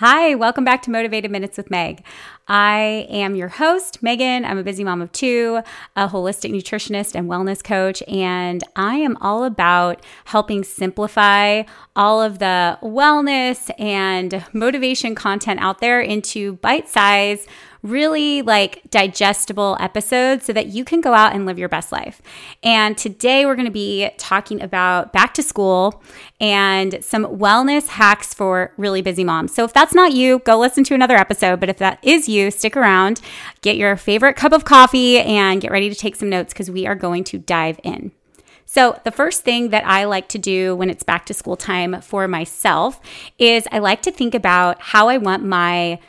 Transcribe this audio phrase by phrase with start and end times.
[0.00, 2.04] Hi, welcome back to Motivated Minutes with Meg.
[2.48, 4.44] I am your host, Megan.
[4.44, 5.62] I'm a busy mom of two,
[5.96, 11.62] a holistic nutritionist and wellness coach, and I am all about helping simplify
[11.96, 17.46] all of the wellness and motivation content out there into bite size
[17.86, 22.20] really like digestible episodes so that you can go out and live your best life.
[22.62, 26.02] And today we're going to be talking about back to school
[26.40, 29.54] and some wellness hacks for really busy moms.
[29.54, 31.60] So if that's not you, go listen to another episode.
[31.60, 33.20] But if that is you, stick around,
[33.62, 36.86] get your favorite cup of coffee, and get ready to take some notes because we
[36.86, 38.12] are going to dive in.
[38.68, 42.00] So, the first thing that I like to do when it's back to school time
[42.00, 43.00] for myself
[43.38, 46.00] is I like to think about how I want my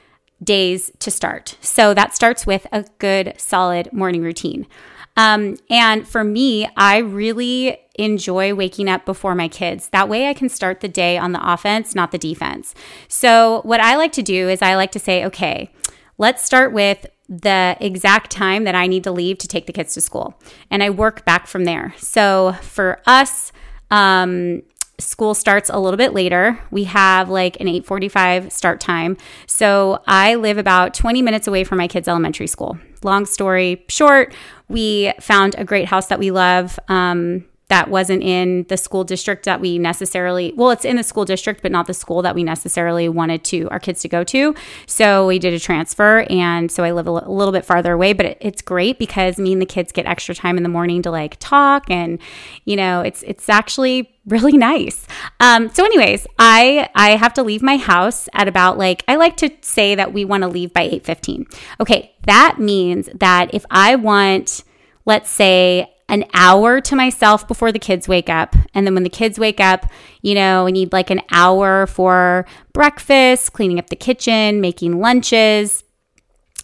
[0.44, 1.58] days to start.
[1.62, 4.68] So that starts with a good, solid morning routine.
[5.16, 9.90] Um, and for me, I really enjoy waking up before my kids.
[9.90, 12.76] That way I can start the day on the offense, not the defense.
[13.08, 15.72] So, what I like to do is I like to say, okay,
[16.20, 19.95] let's start with the exact time that I need to leave to take the kids
[19.95, 20.39] to school.
[20.70, 21.95] And I work back from there.
[21.98, 23.52] So, for us,
[23.89, 24.61] um,
[25.00, 26.59] school starts a little bit later.
[26.72, 29.17] We have like an 8:45 start time.
[29.45, 32.78] So I live about 20 minutes away from my kids' elementary school.
[33.04, 34.34] Long story short,
[34.67, 36.80] we found a great house that we love.
[36.88, 41.26] Um, that wasn't in the school district that we necessarily well it's in the school
[41.26, 44.56] district but not the school that we necessarily wanted to our kids to go to.
[44.86, 47.94] So we did a transfer and so i live a, l- a little bit farther
[47.94, 50.70] away but it, it's great because me and the kids get extra time in the
[50.70, 52.20] morning to like talk and
[52.66, 55.08] you know it's it's actually really nice.
[55.40, 59.38] Um, so anyways i i have to leave my house at about like i like
[59.38, 63.95] to say that we want to leave by 8.15 okay that means that if i
[63.95, 64.64] want
[65.06, 68.55] let's say an hour to myself before the kids wake up.
[68.73, 69.86] And then when the kids wake up,
[70.22, 75.83] you know, I need like an hour for breakfast, cleaning up the kitchen, making lunches,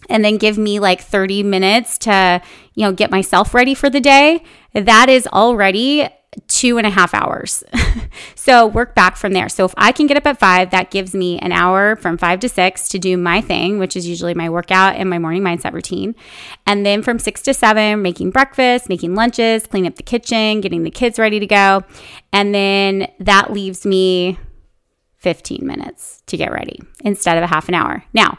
[0.08, 2.40] and then give me like 30 minutes to,
[2.74, 4.42] you know, get myself ready for the day.
[4.72, 6.08] That is already
[6.48, 7.64] two and a half hours.
[8.34, 9.48] so work back from there.
[9.48, 12.40] So if I can get up at five, that gives me an hour from five
[12.40, 15.72] to six to do my thing, which is usually my workout and my morning mindset
[15.72, 16.14] routine.
[16.66, 20.82] And then from six to seven, making breakfast, making lunches, cleaning up the kitchen, getting
[20.82, 21.82] the kids ready to go.
[22.32, 24.38] And then that leaves me
[25.18, 28.04] 15 minutes to get ready instead of a half an hour.
[28.12, 28.38] Now,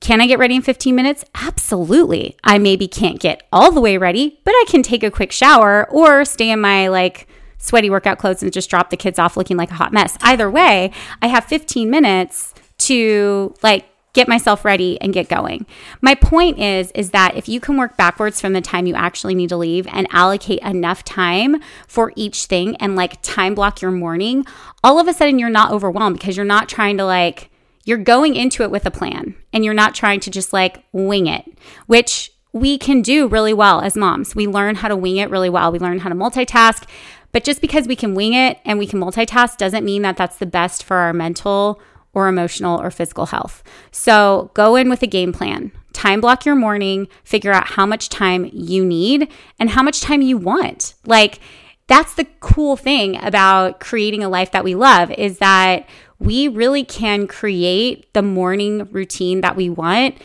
[0.00, 1.24] can I get ready in 15 minutes?
[1.34, 2.36] Absolutely.
[2.44, 5.88] I maybe can't get all the way ready, but I can take a quick shower
[5.90, 7.26] or stay in my like
[7.58, 10.16] sweaty workout clothes and just drop the kids off looking like a hot mess.
[10.22, 15.66] Either way, I have 15 minutes to like get myself ready and get going.
[16.00, 19.34] My point is is that if you can work backwards from the time you actually
[19.34, 23.90] need to leave and allocate enough time for each thing and like time block your
[23.90, 24.46] morning,
[24.82, 27.50] all of a sudden you're not overwhelmed because you're not trying to like
[27.88, 31.26] you're going into it with a plan and you're not trying to just like wing
[31.26, 31.44] it,
[31.86, 34.36] which we can do really well as moms.
[34.36, 35.72] We learn how to wing it really well.
[35.72, 36.86] We learn how to multitask.
[37.32, 40.36] But just because we can wing it and we can multitask doesn't mean that that's
[40.36, 41.80] the best for our mental
[42.12, 43.62] or emotional or physical health.
[43.90, 45.72] So go in with a game plan.
[45.94, 50.20] Time block your morning, figure out how much time you need and how much time
[50.20, 50.92] you want.
[51.06, 51.40] Like,
[51.86, 55.88] that's the cool thing about creating a life that we love is that
[56.18, 60.16] we really can create the morning routine that we want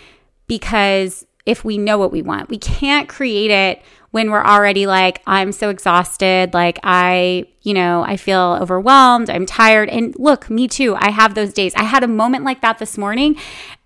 [0.47, 3.81] because if we know what we want, we can't create it
[4.13, 6.53] when we're already like, I'm so exhausted.
[6.53, 9.27] Like, I, you know, I feel overwhelmed.
[9.27, 9.89] I'm tired.
[9.89, 10.95] And look, me too.
[10.95, 11.73] I have those days.
[11.73, 13.37] I had a moment like that this morning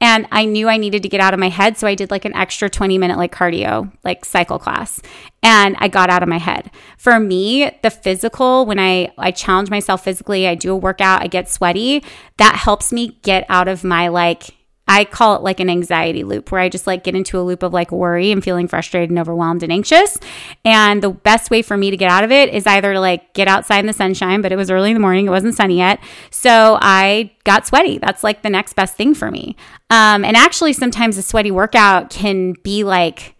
[0.01, 1.77] and I knew I needed to get out of my head.
[1.77, 5.01] So I did like an extra 20 minute like cardio, like cycle class.
[5.41, 6.71] And I got out of my head.
[6.97, 11.27] For me, the physical, when I, I challenge myself physically, I do a workout, I
[11.27, 12.03] get sweaty,
[12.35, 14.56] that helps me get out of my like,
[14.87, 17.63] I call it like an anxiety loop where I just like get into a loop
[17.63, 20.17] of like worry and feeling frustrated and overwhelmed and anxious.
[20.63, 23.33] And the best way for me to get out of it is either to like
[23.33, 25.77] get outside in the sunshine, but it was early in the morning, it wasn't sunny
[25.77, 25.99] yet.
[26.29, 27.97] So I got sweaty.
[27.97, 29.55] That's like the next best thing for me.
[29.89, 33.35] Um, and actually, sometimes a sweaty workout can be like,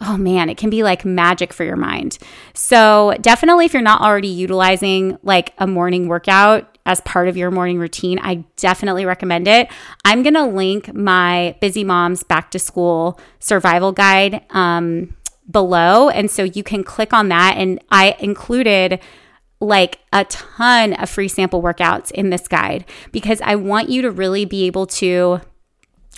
[0.00, 2.18] oh man, it can be like magic for your mind.
[2.54, 7.50] So, definitely, if you're not already utilizing like a morning workout, as part of your
[7.50, 9.68] morning routine, I definitely recommend it.
[10.06, 15.14] I'm going to link my Busy Moms Back to School Survival Guide um,
[15.50, 16.08] below.
[16.08, 17.56] And so you can click on that.
[17.58, 19.00] And I included
[19.60, 24.10] like a ton of free sample workouts in this guide because I want you to
[24.10, 25.40] really be able to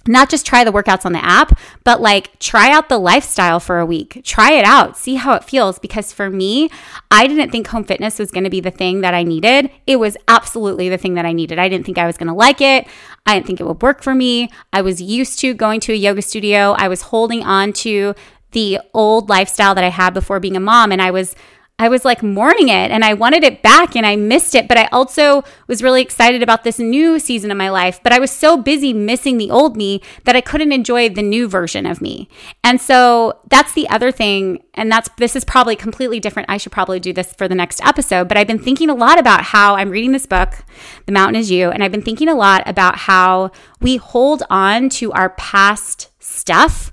[0.07, 3.79] not just try the workouts on the app, but like try out the lifestyle for
[3.79, 4.23] a week.
[4.25, 5.79] Try it out, see how it feels.
[5.79, 6.71] Because for me,
[7.11, 9.71] I didn't think home fitness was going to be the thing that I needed.
[9.87, 11.59] It was absolutely the thing that I needed.
[11.59, 12.87] I didn't think I was going to like it.
[13.27, 14.51] I didn't think it would work for me.
[14.73, 16.75] I was used to going to a yoga studio.
[16.79, 18.15] I was holding on to
[18.53, 20.93] the old lifestyle that I had before being a mom.
[20.93, 21.37] And I was
[21.81, 24.69] I was like mourning it and I wanted it back and I missed it.
[24.69, 28.01] But I also was really excited about this new season of my life.
[28.03, 31.49] But I was so busy missing the old me that I couldn't enjoy the new
[31.49, 32.29] version of me.
[32.63, 34.63] And so that's the other thing.
[34.75, 36.51] And that's this is probably completely different.
[36.51, 38.29] I should probably do this for the next episode.
[38.29, 40.63] But I've been thinking a lot about how I'm reading this book,
[41.07, 41.71] The Mountain Is You.
[41.71, 46.93] And I've been thinking a lot about how we hold on to our past stuff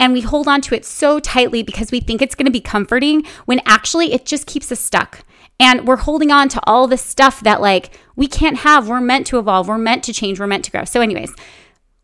[0.00, 2.60] and we hold on to it so tightly because we think it's going to be
[2.60, 5.24] comforting when actually it just keeps us stuck.
[5.60, 8.88] And we're holding on to all this stuff that like we can't have.
[8.88, 9.66] We're meant to evolve.
[9.66, 10.38] We're meant to change.
[10.38, 10.84] We're meant to grow.
[10.84, 11.34] So, anyways,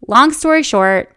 [0.09, 1.17] long story short,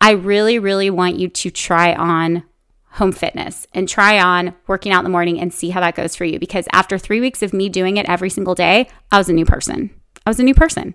[0.00, 2.42] I really, really want you to try on
[2.90, 6.16] home fitness and try on working out in the morning and see how that goes
[6.16, 6.40] for you.
[6.40, 9.44] Because after three weeks of me doing it every single day, I was a new
[9.44, 9.90] person.
[10.26, 10.94] I was a new person.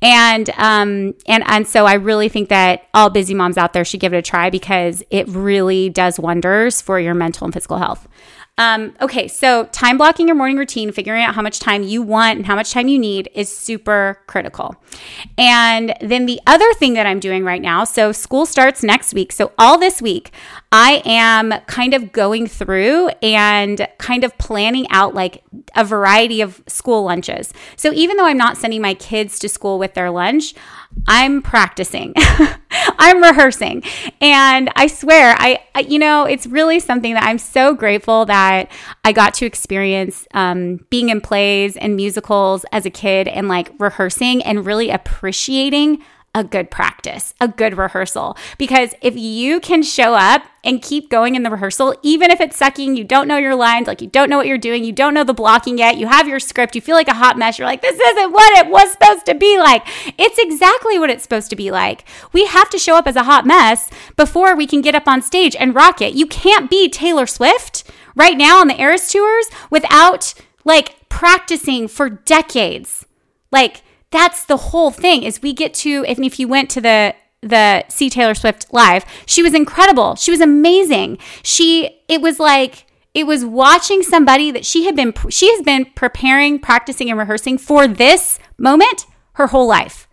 [0.00, 4.00] And um and and so I really think that all busy moms out there should
[4.00, 8.08] give it a try because it really does wonders for your mental and physical health.
[8.58, 12.36] Um, okay, so time blocking your morning routine, figuring out how much time you want
[12.36, 14.76] and how much time you need is super critical.
[15.38, 19.32] And then the other thing that I'm doing right now, so school starts next week.
[19.32, 20.32] So all this week,
[20.70, 25.42] I am kind of going through and kind of planning out like
[25.74, 27.54] a variety of school lunches.
[27.76, 30.54] So even though I'm not sending my kids to school with their lunch,
[31.08, 32.14] I'm practicing.
[32.98, 33.82] I'm rehearsing.
[34.20, 38.70] And I swear, I, I, you know, it's really something that I'm so grateful that
[39.04, 43.70] I got to experience um, being in plays and musicals as a kid and like
[43.78, 48.36] rehearsing and really appreciating a good practice, a good rehearsal.
[48.56, 52.56] Because if you can show up and keep going in the rehearsal, even if it's
[52.56, 55.12] sucking, you don't know your lines, like you don't know what you're doing, you don't
[55.12, 57.66] know the blocking yet, you have your script, you feel like a hot mess, you're
[57.66, 59.82] like, this isn't what it was supposed to be like.
[60.18, 62.04] It's exactly what it's supposed to be like.
[62.32, 65.22] We have to show up as a hot mess before we can get up on
[65.22, 66.14] stage and rock it.
[66.14, 70.34] You can't be Taylor Swift right now on the Eras tours without
[70.64, 73.04] like practicing for decades.
[73.50, 77.14] Like, that's the whole thing is we get to if, if you went to the
[77.42, 80.14] the see Taylor Swift live, she was incredible.
[80.16, 81.18] She was amazing.
[81.42, 85.86] She it was like it was watching somebody that she had been she has been
[85.94, 90.06] preparing, practicing and rehearsing for this moment her whole life.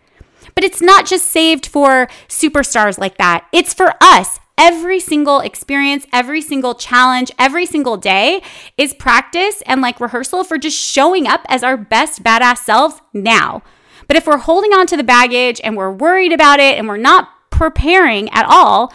[0.56, 3.48] But it's not just saved for superstars like that.
[3.52, 4.40] It's for us.
[4.60, 8.42] Every single experience, every single challenge, every single day
[8.76, 13.62] is practice and like rehearsal for just showing up as our best badass selves now.
[14.08, 16.98] But if we're holding on to the baggage and we're worried about it and we're
[16.98, 18.94] not preparing at all,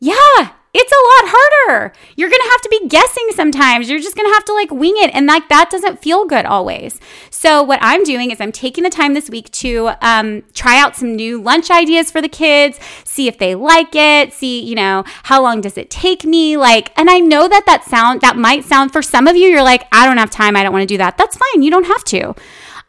[0.00, 1.92] yeah, it's a lot harder.
[2.16, 3.88] You're going to have to be guessing sometimes.
[3.88, 5.14] You're just going to have to like wing it.
[5.14, 7.00] And like that doesn't feel good always.
[7.30, 10.94] So, what I'm doing is I'm taking the time this week to um, try out
[10.94, 15.04] some new lunch ideas for the kids, see if they like it, see, you know,
[15.22, 16.58] how long does it take me?
[16.58, 19.62] Like, and I know that that sound, that might sound for some of you, you're
[19.62, 20.56] like, I don't have time.
[20.56, 21.16] I don't want to do that.
[21.16, 21.62] That's fine.
[21.62, 22.34] You don't have to.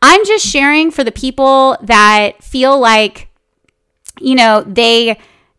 [0.02, 3.30] I'm just sharing for the people that feel like,
[4.20, 5.18] you know, they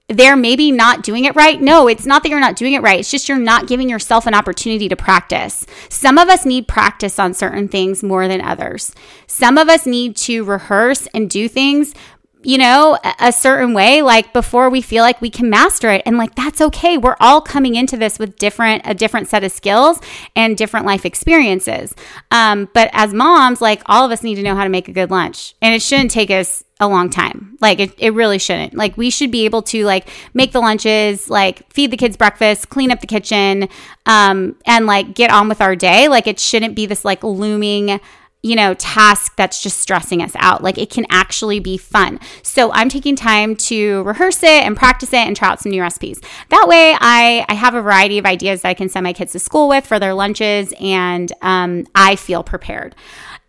[0.08, 1.60] they're maybe not doing it right.
[1.60, 3.00] No, it's not that you're not doing it right.
[3.00, 5.66] It's just you're not giving yourself an opportunity to practice.
[5.90, 8.94] Some of us need practice on certain things more than others.
[9.26, 11.94] Some of us need to rehearse and do things
[12.42, 16.02] you know, a certain way, like before we feel like we can master it.
[16.06, 16.96] And like, that's okay.
[16.96, 19.98] We're all coming into this with different, a different set of skills
[20.36, 21.94] and different life experiences.
[22.30, 24.92] Um, but as moms, like all of us need to know how to make a
[24.92, 27.56] good lunch and it shouldn't take us a long time.
[27.60, 28.74] Like it, it really shouldn't.
[28.74, 32.68] Like we should be able to like make the lunches, like feed the kids breakfast,
[32.68, 33.68] clean up the kitchen,
[34.06, 36.06] um, and like get on with our day.
[36.06, 38.00] Like it shouldn't be this like looming
[38.42, 40.62] you know, task that's just stressing us out.
[40.62, 42.20] Like it can actually be fun.
[42.42, 45.82] So I'm taking time to rehearse it and practice it and try out some new
[45.82, 46.20] recipes.
[46.50, 49.32] That way, I, I have a variety of ideas that I can send my kids
[49.32, 52.94] to school with for their lunches and um, I feel prepared.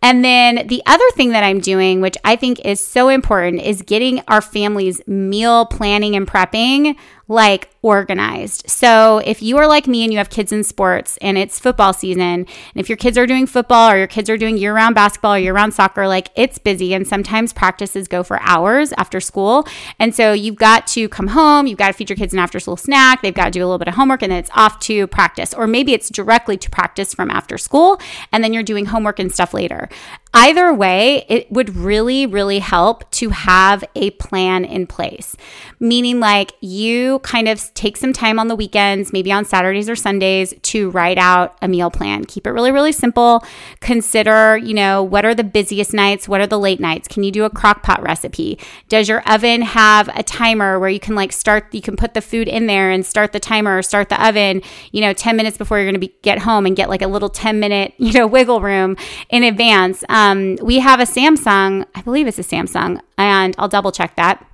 [0.02, 3.82] And then the other thing that I'm doing, which I think is so important, is
[3.82, 6.96] getting our family's meal planning and prepping
[7.28, 8.68] like organized.
[8.68, 11.92] So if you are like me and you have kids in sports and it's football
[11.92, 14.94] season, and if your kids are doing football or your kids are doing year round
[14.94, 19.20] basketball or year round soccer, like it's busy and sometimes practices go for hours after
[19.20, 19.66] school.
[19.98, 22.60] And so you've got to come home, you've got to feed your kids an after
[22.60, 24.78] school snack, they've got to do a little bit of homework, and then it's off
[24.80, 25.54] to practice.
[25.54, 27.98] Or maybe it's directly to practice from after school,
[28.32, 29.88] and then you're doing homework and stuff later.
[30.32, 35.34] Either way, it would really, really help to have a plan in place.
[35.80, 39.96] Meaning, like, you kind of take some time on the weekends, maybe on Saturdays or
[39.96, 42.24] Sundays, to write out a meal plan.
[42.24, 43.44] Keep it really, really simple.
[43.80, 46.28] Consider, you know, what are the busiest nights?
[46.28, 47.08] What are the late nights?
[47.08, 48.58] Can you do a crock pot recipe?
[48.88, 52.20] Does your oven have a timer where you can, like, start, you can put the
[52.20, 54.62] food in there and start the timer or start the oven,
[54.92, 57.06] you know, 10 minutes before you're going to be, get home and get like a
[57.08, 58.96] little 10 minute, you know, wiggle room
[59.28, 60.04] in advance?
[60.08, 64.46] Um, we have a Samsung, I believe it's a Samsung, and I'll double check that.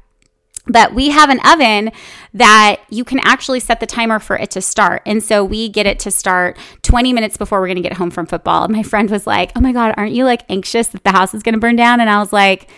[0.69, 1.93] But we have an oven
[2.35, 5.03] that you can actually set the timer for it to start.
[5.07, 8.11] And so we get it to start 20 minutes before we're going to get home
[8.11, 8.65] from football.
[8.65, 11.35] And My friend was like, Oh my God, aren't you like anxious that the house
[11.35, 12.01] is going to burn down?
[12.01, 12.69] And I was like,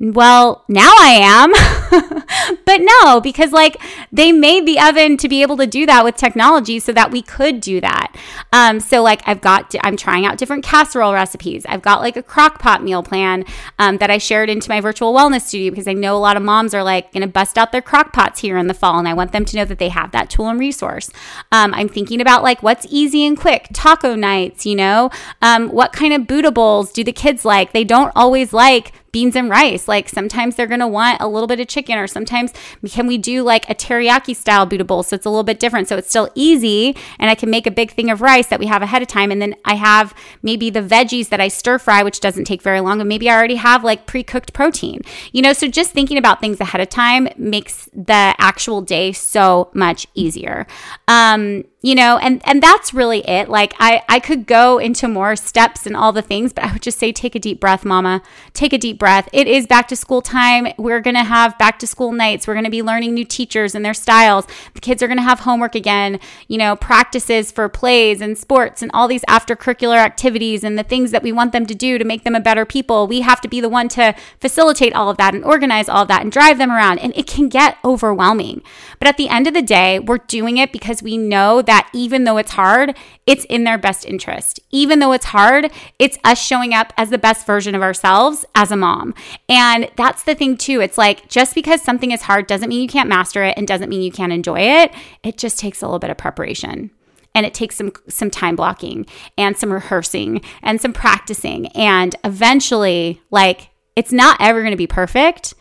[0.00, 1.52] well, now I am.
[2.64, 3.80] but no, because like
[4.12, 7.22] they made the oven to be able to do that with technology so that we
[7.22, 8.14] could do that.
[8.52, 11.64] Um, so like I've got, I'm trying out different casserole recipes.
[11.68, 13.44] I've got like a crock pot meal plan
[13.78, 16.42] um, that I shared into my virtual wellness studio because I know a lot of
[16.42, 18.98] moms are like going to bust out their crock pots here in the fall.
[18.98, 21.10] And I want them to know that they have that tool and resource.
[21.52, 25.10] Um, I'm thinking about like what's easy and quick taco nights, you know,
[25.42, 27.72] um, what kind of Buddha bowls do the kids like?
[27.72, 29.88] They don't always like beans and rice.
[29.88, 32.52] Like sometimes they're going to want a little bit of chicken, or sometimes
[32.90, 35.02] can we do like a teriyaki style Buddha bowl?
[35.02, 35.88] So it's a little bit different.
[35.88, 38.66] So it's still easy, and I can make a big thing of rice that we
[38.66, 39.30] have ahead of time.
[39.30, 42.80] And then I have maybe the veggies that I stir fry, which doesn't take very
[42.80, 43.00] long.
[43.00, 45.52] And maybe I already have like pre cooked protein, you know?
[45.52, 50.66] So just thinking about things ahead of time makes the actual day so much easier.
[51.06, 53.48] Um, you know and and that's really it.
[53.48, 56.82] Like i i could go into more steps and all the things but i would
[56.82, 58.20] just say take a deep breath mama.
[58.52, 59.26] Take a deep breath.
[59.32, 60.68] It is back to school time.
[60.76, 62.46] We're going to have back to school nights.
[62.46, 64.46] We're going to be learning new teachers and their styles.
[64.74, 68.82] The kids are going to have homework again you know practices for plays and sports
[68.82, 71.96] and all these after curricular activities and the things that we want them to do
[71.96, 73.06] to make them a better people.
[73.06, 76.08] We have to be the one to facilitate all of that and organize all of
[76.08, 76.98] that and drive them around.
[76.98, 78.60] And it can get overwhelming.
[78.98, 82.24] But at the end of the day we're doing it because we know that even
[82.24, 84.60] though it's hard, it's in their best interest.
[84.70, 88.70] Even though it's hard, it's us showing up as the best version of ourselves as
[88.70, 89.14] a mom.
[89.48, 90.80] And that's the thing, too.
[90.80, 93.88] It's like just because something is hard doesn't mean you can't master it and doesn't
[93.88, 94.92] mean you can't enjoy it.
[95.22, 96.90] It just takes a little bit of preparation
[97.34, 99.06] and it takes some some time blocking
[99.36, 104.86] and some rehearsing and some practicing and eventually like it's not ever going to be
[104.86, 105.54] perfect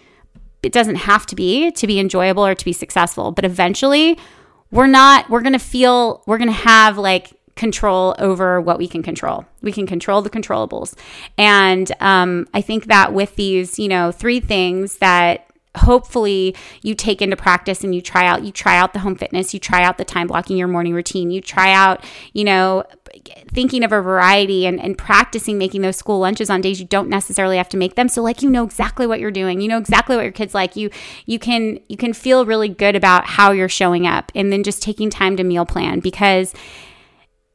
[0.63, 4.17] it doesn't have to be to be enjoyable or to be successful but eventually
[4.71, 8.87] we're not, we're going to feel, we're going to have like control over what we
[8.87, 9.45] can control.
[9.61, 10.95] We can control the controllables.
[11.37, 17.21] And um, I think that with these, you know, three things that hopefully you take
[17.21, 19.99] into practice and you try out you try out the home fitness you try out
[19.99, 22.83] the time blocking your morning routine you try out you know
[23.51, 27.09] thinking of a variety and, and practicing making those school lunches on days you don't
[27.09, 29.77] necessarily have to make them so like you know exactly what you're doing you know
[29.77, 30.89] exactly what your kids like you
[31.25, 34.81] you can you can feel really good about how you're showing up and then just
[34.81, 36.53] taking time to meal plan because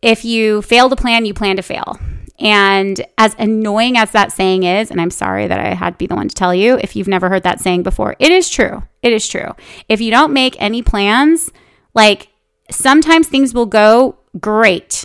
[0.00, 1.99] if you fail to plan you plan to fail
[2.42, 6.09] and as annoying as that saying is, and I'm sorry that I had to be
[6.09, 8.82] the one to tell you if you've never heard that saying before, it is true.
[9.00, 9.52] It is true.
[9.88, 11.52] If you don't make any plans,
[11.94, 12.28] like
[12.68, 15.04] sometimes things will go great,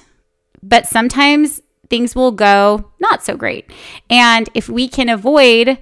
[0.67, 3.69] but sometimes things will go not so great.
[4.09, 5.77] And if we can avoid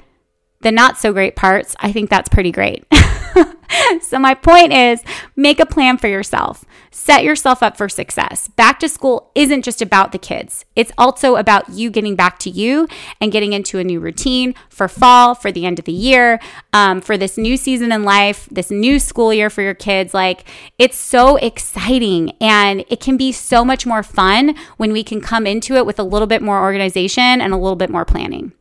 [0.62, 2.86] the not so great parts, I think that's pretty great.
[4.02, 5.02] so, my point is
[5.36, 6.66] make a plan for yourself.
[6.92, 8.48] Set yourself up for success.
[8.50, 12.50] Back to school isn't just about the kids, it's also about you getting back to
[12.50, 12.88] you
[13.22, 16.40] and getting into a new routine for fall, for the end of the year,
[16.74, 20.14] um, for this new season in life, this new school year for your kids.
[20.14, 20.46] Like,
[20.78, 25.46] it's so exciting and it can be so much more fun when we can come
[25.46, 28.54] into it with a little bit more organization and a little bit more planning.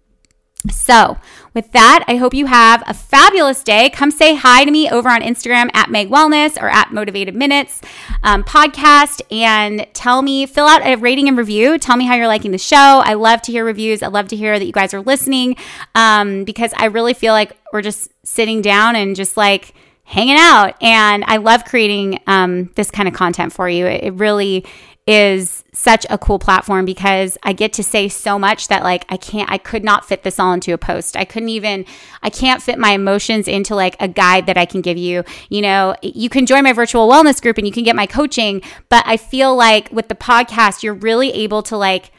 [0.70, 1.18] So,
[1.52, 3.90] with that, I hope you have a fabulous day.
[3.90, 7.80] Come say hi to me over on Instagram at Meg Wellness or at Motivated Minutes
[8.22, 11.78] um, podcast and tell me, fill out a rating and review.
[11.78, 13.02] Tell me how you're liking the show.
[13.04, 14.02] I love to hear reviews.
[14.02, 15.56] I love to hear that you guys are listening
[15.94, 19.74] um, because I really feel like we're just sitting down and just like,
[20.06, 20.74] hanging out.
[20.82, 23.86] And I love creating um, this kind of content for you.
[23.86, 24.64] It, it really
[25.06, 29.18] is such a cool platform because I get to say so much that like I
[29.18, 31.16] can't I could not fit this all into a post.
[31.16, 31.84] I couldn't even
[32.22, 35.24] I can't fit my emotions into like a guide that I can give you.
[35.50, 38.62] You know, you can join my virtual wellness group and you can get my coaching,
[38.88, 42.10] but I feel like with the podcast you're really able to like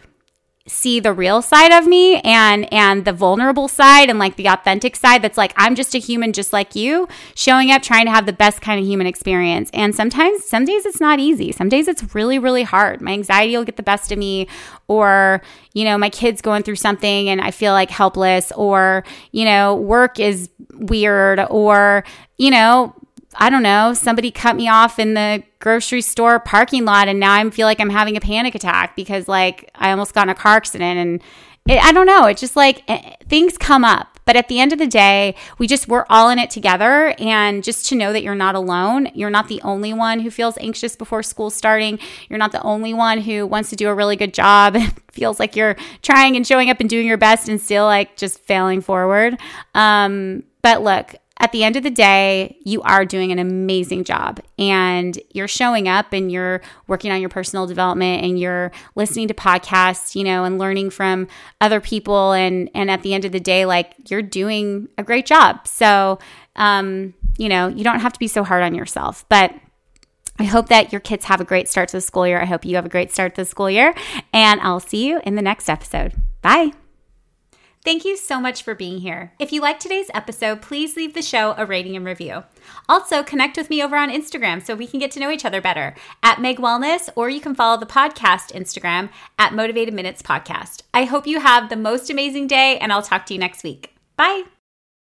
[0.68, 4.96] see the real side of me and and the vulnerable side and like the authentic
[4.96, 8.26] side that's like I'm just a human just like you showing up trying to have
[8.26, 9.70] the best kind of human experience.
[9.74, 11.52] And sometimes some days it's not easy.
[11.52, 13.00] Some days it's really really hard.
[13.00, 14.48] My anxiety will get the best of me
[14.88, 15.42] or
[15.74, 19.76] you know my kids going through something and I feel like helpless or you know
[19.76, 22.04] work is weird or
[22.38, 22.96] you know
[23.38, 27.34] I don't know, somebody cut me off in the grocery store parking lot and now
[27.34, 30.36] I feel like I'm having a panic attack because like I almost got in a
[30.36, 31.24] car accident and
[31.68, 34.16] it, I don't know, it's just like eh, things come up.
[34.26, 37.64] But at the end of the day, we just we're all in it together and
[37.64, 39.10] just to know that you're not alone.
[39.14, 42.00] You're not the only one who feels anxious before school starting.
[42.28, 44.78] You're not the only one who wants to do a really good job
[45.12, 48.40] feels like you're trying and showing up and doing your best and still like just
[48.40, 49.38] failing forward.
[49.76, 51.14] Um, but look,
[51.46, 55.88] at the end of the day, you are doing an amazing job and you're showing
[55.88, 60.44] up and you're working on your personal development and you're listening to podcasts, you know,
[60.44, 61.28] and learning from
[61.62, 62.32] other people.
[62.32, 65.68] And, and at the end of the day, like you're doing a great job.
[65.68, 66.18] So,
[66.56, 69.54] um, you know, you don't have to be so hard on yourself, but
[70.40, 72.42] I hope that your kids have a great start to the school year.
[72.42, 73.94] I hope you have a great start to the school year.
[74.34, 76.14] And I'll see you in the next episode.
[76.42, 76.72] Bye.
[77.86, 79.32] Thank you so much for being here.
[79.38, 82.44] If you liked today's episode, please leave the show a rating and review.
[82.90, 85.62] Also, connect with me over on Instagram so we can get to know each other
[85.62, 90.82] better at Meg Wellness, or you can follow the podcast Instagram at Motivated Minutes Podcast.
[90.96, 93.94] I hope you have the most amazing day, and I'll talk to you next week.
[94.18, 94.55] Bye.